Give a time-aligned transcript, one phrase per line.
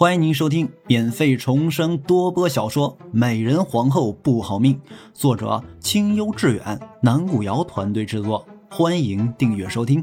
[0.00, 4.80] 欢迎您收听免费重生多播小说《美人皇后不好命》，
[5.12, 8.48] 作者清幽致远，南古瑶团队制作。
[8.70, 10.02] 欢迎订阅收听。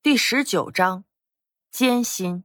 [0.00, 1.02] 第十九章，
[1.72, 2.44] 艰辛。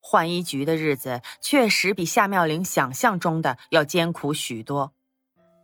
[0.00, 4.92] 浣衣局的日子确实比夏妙玲想象中的要艰苦许多。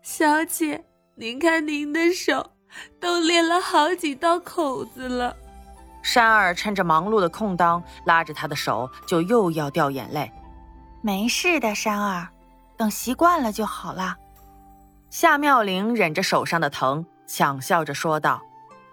[0.01, 0.85] 小姐，
[1.17, 2.53] 您看您的手
[3.01, 5.37] 都裂了好几道口子了。
[6.03, 10.31] 山儿趁着忙碌的空当，拉着他的手，就又要掉眼泪。
[11.03, 12.29] 没事的，山儿，
[12.77, 14.17] 等习惯了就好了。
[15.11, 18.43] 夏妙玲忍着手上的疼，强笑着说道：“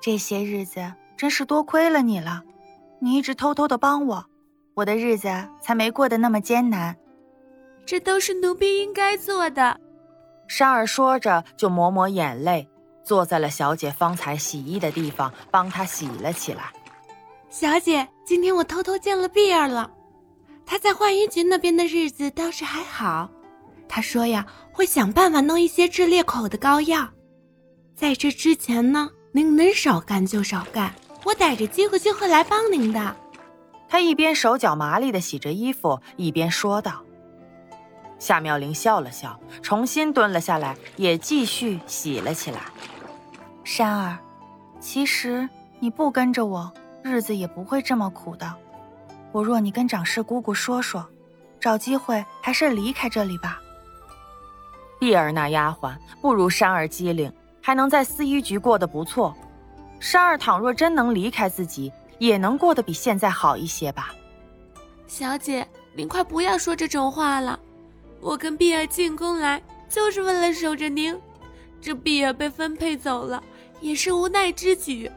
[0.01, 2.43] 这些日子真是多亏了你了，
[2.99, 4.25] 你一直偷偷的帮我，
[4.75, 5.29] 我的日子
[5.61, 6.95] 才没过得那么艰难。
[7.85, 9.79] 这都是奴婢应该做的。”
[10.47, 12.69] 山儿说着，就抹抹眼泪，
[13.03, 16.71] 坐在了小姐方才洗衣的地方，帮她洗了起来。
[17.57, 19.89] 小姐，今天我偷偷见了碧儿了，
[20.65, 23.29] 她在浣衣局那边的日子倒是还好。
[23.87, 27.07] 她说呀，会想办法弄一些治裂口的膏药。
[27.95, 33.15] 在这之前呢，您能少干就少干，我逮着机会就会来帮您的。
[33.87, 37.01] 她一边手脚麻利的洗着衣服，一边说道。
[38.19, 42.63] 夏妙玲笑了笑，重新蹲了下来，也继续洗了起来。
[43.63, 44.17] 山儿，
[44.81, 45.47] 其实
[45.79, 46.69] 你不跟着我。
[47.07, 48.51] 日子也不会这么苦的。
[49.31, 51.07] 我若你跟长氏姑姑说说，
[51.59, 53.61] 找机会还是离开这里吧。
[54.99, 57.31] 碧儿那丫鬟不如山儿机灵，
[57.61, 59.35] 还能在司医局过得不错。
[59.99, 64.11] 山儿倘若真能离开自己，也能过得比现在好一些吧。
[65.05, 67.59] 小姐，您快不要说这种话了。
[68.19, 71.15] 我跟碧儿进宫来，就是为了守着您。
[71.79, 73.43] 这碧儿被分配走了，
[73.79, 75.11] 也是无奈之举。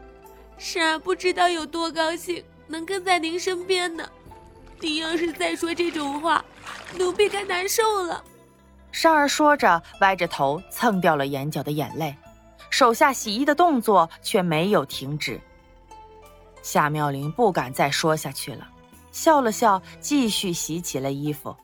[0.59, 4.07] 珊儿不知道有多高兴能跟在您身边呢。
[4.81, 6.43] 您要是再说这种话，
[6.97, 8.23] 奴婢该难受了。
[8.91, 12.15] 珊儿说着，歪着头蹭掉了眼角的眼泪，
[12.69, 15.39] 手下洗衣的动作却没有停止。
[16.61, 18.69] 夏妙玲不敢再说下去了，
[19.11, 21.55] 笑了笑，继续洗起了衣服。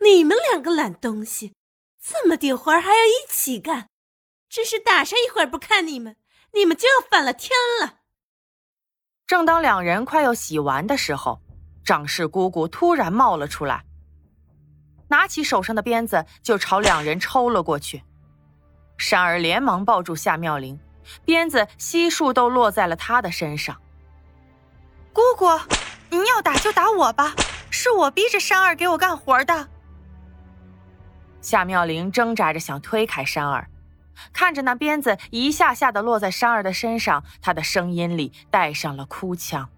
[0.00, 1.54] 你们两个懒东西，
[2.02, 3.88] 这么点活还要一起干，
[4.48, 6.16] 真是打上一会儿不看你们。
[6.54, 8.00] 你们就要反了天了！
[9.26, 11.40] 正当两人快要洗完的时候，
[11.84, 13.84] 长氏姑姑突然冒了出来，
[15.08, 18.02] 拿起手上的鞭子就朝两人抽了过去。
[18.98, 20.78] 山儿连忙抱住夏妙玲，
[21.24, 23.76] 鞭子悉数都落在了她的身上。
[25.12, 25.46] 姑姑，
[26.10, 27.34] 您要打就打我吧，
[27.70, 29.68] 是我逼着山儿给我干活的。
[31.40, 33.68] 夏妙玲挣扎着想推开山儿。
[34.32, 39.68] 看着那鞭子一下下的落在珊儿的身上，他的声音里带上了哭腔：“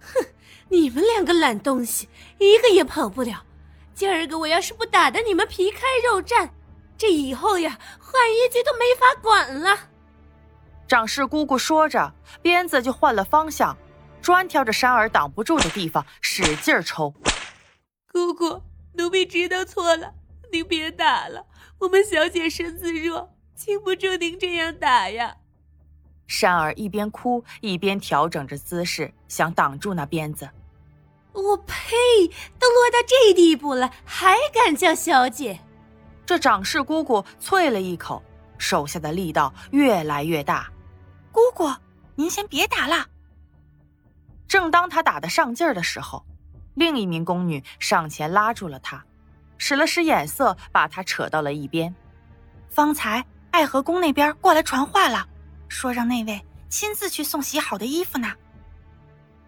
[0.00, 0.26] 哼，
[0.68, 2.08] 你们两个懒东西，
[2.38, 3.44] 一个也跑不了。
[3.94, 6.50] 今儿个我要是不打得你们皮开肉绽，
[6.96, 9.78] 这以后呀，浣衣局都没法管了。”
[10.88, 13.76] 长氏姑姑说着，鞭子就换了方向，
[14.20, 17.14] 专挑着珊儿挡不住的地方使劲抽。
[18.10, 18.62] 姑姑，
[18.94, 20.14] 奴婢知道错了，
[20.50, 21.46] 您别打了，
[21.78, 23.32] 我们小姐身子弱。
[23.60, 25.36] 经不住您这样打呀！
[26.26, 30.48] 善儿一边哭一边调整着姿势，想挡住那鞭子。
[31.34, 31.74] 我呸！
[32.58, 35.60] 都落到这地步了，还敢叫小姐？
[36.24, 38.22] 这掌事姑姑啐了一口，
[38.56, 40.66] 手下的力道越来越大。
[41.30, 41.70] 姑姑，
[42.14, 43.06] 您先别打了。
[44.48, 46.24] 正当她打得上劲儿的时候，
[46.76, 49.04] 另一名宫女上前拉住了她，
[49.58, 51.94] 使了使眼色，把她扯到了一边。
[52.70, 53.22] 方才。
[53.50, 55.26] 爱和宫那边过来传话了，
[55.68, 58.32] 说让那位亲自去送洗好的衣服呢。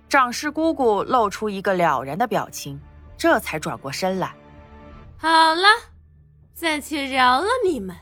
[0.09, 2.81] 长氏姑姑露出一个了然的表情，
[3.17, 4.35] 这才转过身来。
[5.17, 5.67] 好了，
[6.55, 7.97] 暂且饶了你们。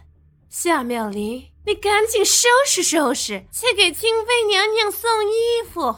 [0.49, 5.95] 夏妙玲，你赶紧收拾收拾，去给清妃娘娘送衣服。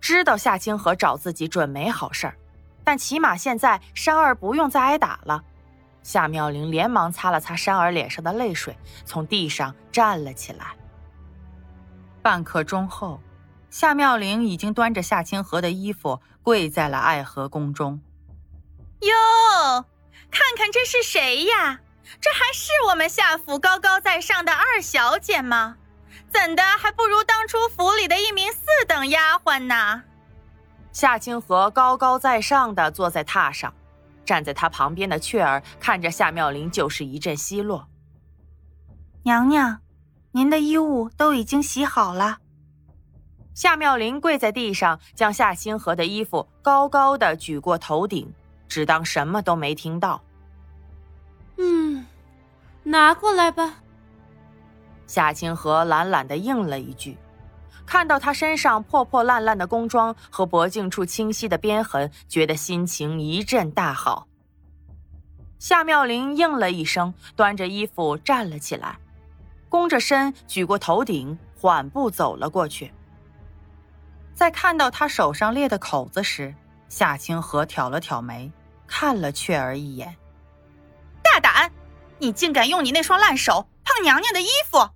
[0.00, 2.36] 知道夏清河找自己准没好事儿，
[2.84, 5.42] 但起码现在珊儿不用再挨打了。
[6.04, 10.76] 夏妙玲连忙擦了擦珊儿脸上的泪水，从地上站了起来。
[12.22, 13.20] 半刻钟后，
[13.70, 18.00] 夏妙玲已经端着夏清河的衣服跪在了爱和宫中。
[19.00, 19.84] 哟，
[20.30, 21.80] 看看这是谁呀？
[22.20, 25.76] 这还是我们夏府高高在上的二小姐吗？
[26.30, 30.02] 怎的还不如当初府里的一名四等丫鬟呢？
[30.92, 33.72] 夏清河高高在上的坐在榻上。
[34.24, 37.88] 站在他旁边的雀儿看着夏妙玲，就是一阵奚落。
[39.22, 39.80] 娘娘，
[40.32, 42.38] 您的衣物都已经洗好了。
[43.54, 48.32] 夏妙玲跪在地上，将夏清河的衣服高高的举过头顶，
[48.66, 50.20] 只当什么都没听到。
[51.56, 52.04] 嗯，
[52.82, 53.76] 拿过来吧。
[55.06, 57.16] 夏清河懒懒的应了一句，
[57.86, 64.26] 看到他身上破破烂烂的工装和脖颈处清晰的鞭痕，觉得心情一阵大好。
[65.58, 68.98] 夏妙玲应了一声，端着衣服站了起来，
[69.68, 72.92] 弓着身，举过头顶，缓步走了过去。
[74.34, 76.54] 在看到他手上裂的口子时，
[76.88, 78.50] 夏清河挑了挑眉，
[78.86, 80.14] 看了雀儿一眼。
[81.22, 81.70] 大胆！
[82.18, 84.90] 你竟敢用你那双烂手碰娘娘的衣服！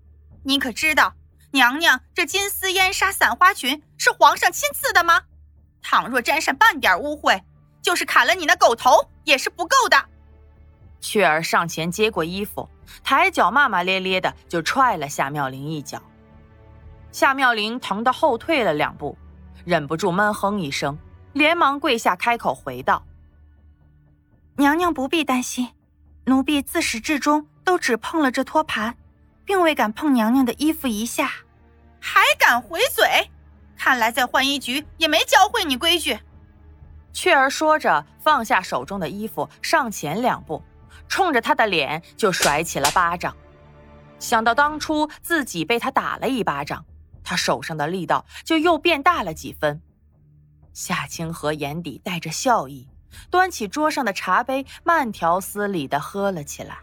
[0.44, 1.14] 你可知道，
[1.50, 5.22] 娘娘这金丝烟纱散花裙是皇上亲赐的吗？
[5.82, 7.42] 倘若沾上半点污秽，
[7.80, 10.04] 就是砍了你那狗头也是不够的。
[11.00, 12.68] 雀儿上前接过衣服，
[13.02, 16.02] 抬脚骂骂咧咧的就踹了夏妙玲一脚。
[17.12, 19.16] 夏妙玲疼得后退了两步。
[19.64, 20.98] 忍不住闷哼一声，
[21.34, 23.04] 连忙跪下开口回道
[24.56, 25.74] ：“娘娘不必担心，
[26.24, 28.96] 奴婢自始至终都只碰了这托盘，
[29.48, 31.32] 并未敢碰娘娘的衣服一下，
[31.98, 33.30] 还敢回嘴？
[33.78, 36.18] 看来在浣衣局也没教会你规矩。”
[37.14, 40.62] 雀儿说着，放下手中的衣服，上前两步，
[41.08, 43.34] 冲着他的脸就甩起了巴掌。
[44.18, 46.84] 想到当初自己被他打了一巴掌。
[47.24, 49.80] 他手上的力道就又变大了几分，
[50.74, 52.86] 夏清河眼底带着笑意，
[53.30, 56.78] 端起桌上的茶杯，慢条斯理地喝了起来。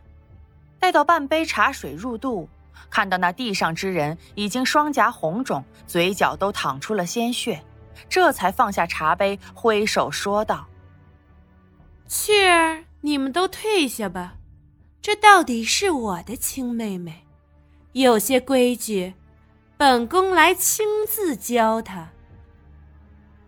[0.86, 2.48] 待到半杯茶水入肚，
[2.92, 7.60] 看到那地上之人已经双颊红肿，嘴角都淌出了鲜血，
[8.08, 10.68] 这才放下茶杯，挥手说道
[12.08, 14.36] ：“雀儿，你们都退下吧，
[15.02, 17.26] 这到底是我的亲妹妹，
[17.94, 19.16] 有些规矩。”
[19.78, 22.10] 本宫来亲自教她。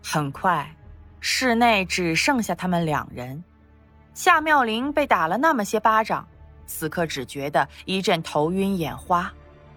[0.02, 0.74] 很快，
[1.20, 3.44] 室内只剩下他们两人。
[4.12, 6.26] 夏妙玲被打了那么些巴掌，
[6.68, 9.32] 此刻只觉得一阵头晕眼花，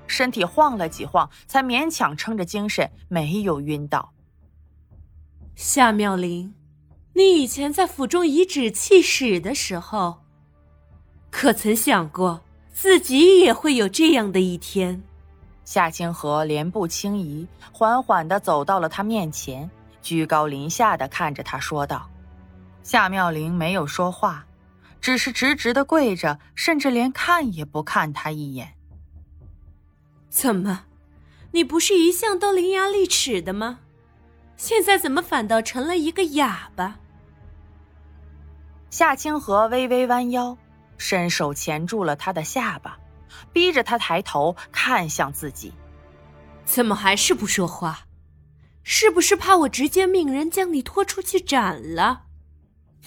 [0.05, 4.11] 身体晃了几晃，才勉强撑着精神，没有晕倒。
[5.55, 6.53] 夏妙玲，
[7.13, 10.17] 你以前在府中颐指气使的时候，
[11.29, 12.41] 可曾想过
[12.73, 15.01] 自己也会有这样的一天？
[15.63, 19.69] 夏清河莲步轻移，缓缓地走到了他面前，
[20.01, 22.09] 居高临下地看着他说道
[22.83, 24.45] ：“夏妙玲没有说话，
[25.01, 28.75] 只是直直的跪着，甚至连看也不看他一眼。
[30.29, 30.85] 怎么，
[31.51, 33.79] 你不是一向都伶牙俐齿的吗？
[34.55, 36.99] 现在怎么反倒成了一个哑巴？”
[38.91, 40.57] 夏清河微微弯腰，
[40.97, 42.97] 伸手钳住了他的下巴。
[43.53, 45.73] 逼着他抬头看向自己，
[46.65, 48.01] 怎么还是不说话？
[48.83, 52.25] 是不是怕我直接命人将你拖出去斩了？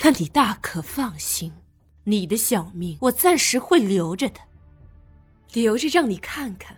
[0.03, 1.53] 那你大可放心，
[2.05, 4.41] 你的小命我暂时会留着的，
[5.53, 6.77] 留着让你看看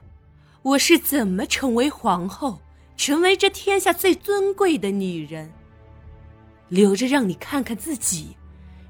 [0.62, 2.60] 我是怎么成为皇后，
[2.96, 5.52] 成为这天下最尊贵的女人。
[6.68, 8.36] 留着让你看看自己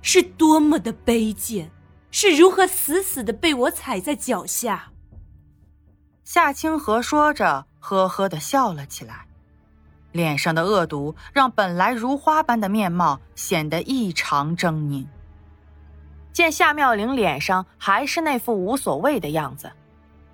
[0.00, 1.71] 是多么的卑贱。
[2.12, 4.91] 是如何死死的被我踩在脚下？
[6.25, 9.27] 夏清河说着，呵呵的笑了起来，
[10.12, 15.07] 脸上的恶毒让本来如花般的面貌显得异常狰狞。
[16.37, 19.73] 见夏妙玲脸上还是那副无所谓的样子，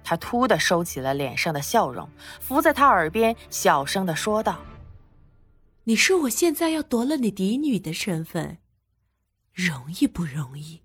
[0.02, 2.08] 他突的收起了脸上的笑容，
[2.40, 4.58] 伏在他耳边小声的说道
[5.84, 8.58] ：“你说我现在要夺了你嫡女的身份，
[9.54, 10.80] 容易不容易？”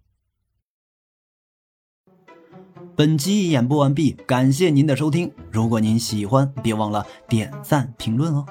[2.95, 5.33] 本集演播完毕，感谢您的收听。
[5.51, 8.45] 如果您喜欢，别忘了点赞评论哦。